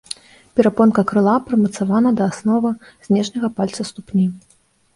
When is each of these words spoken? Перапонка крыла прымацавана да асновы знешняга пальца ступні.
Перапонка 0.55 1.01
крыла 1.11 1.35
прымацавана 1.49 2.09
да 2.21 2.31
асновы 2.35 2.71
знешняга 3.11 3.53
пальца 3.61 3.81
ступні. 3.93 4.27